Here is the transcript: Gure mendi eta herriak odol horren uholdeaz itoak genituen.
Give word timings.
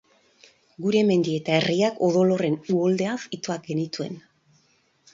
Gure 0.85 1.03
mendi 1.09 1.35
eta 1.41 1.53
herriak 1.59 2.01
odol 2.09 2.33
horren 2.39 2.59
uholdeaz 2.79 3.19
itoak 3.41 3.71
genituen. 3.73 4.23